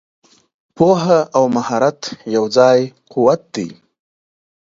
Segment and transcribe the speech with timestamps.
[0.75, 2.01] پوهه او مهارت
[2.35, 2.79] یو ځای
[3.13, 3.69] قوت دی.